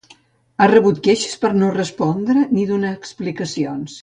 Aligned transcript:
Ha 0.63 0.67
rebut 0.71 1.01
queixes 1.07 1.37
per 1.43 1.51
no 1.59 1.69
respondre 1.77 2.47
ni 2.57 2.67
donar 2.73 2.97
explicacions. 2.99 3.99